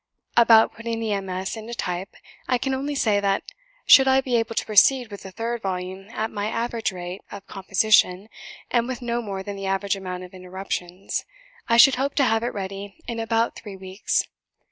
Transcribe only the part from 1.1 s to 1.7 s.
MS.